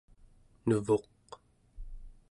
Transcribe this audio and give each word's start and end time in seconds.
nevuq 0.67 1.03